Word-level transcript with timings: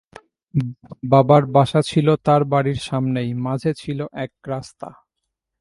বাবার 1.03 1.43
বাসা 1.55 1.81
ছিল 1.81 2.07
তাঁর 2.25 2.41
বাড়ির 2.43 2.79
সামনেই, 2.87 3.29
মাঝে 3.45 3.71
ছিল 3.73 3.99
এক 4.23 4.31
রাস্তা। 4.47 4.89